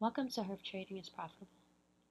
[0.00, 0.62] Welcome to Herf.
[0.64, 1.48] Trading is profitable.